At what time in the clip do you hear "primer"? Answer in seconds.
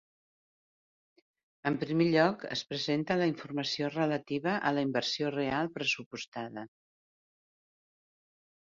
1.83-2.07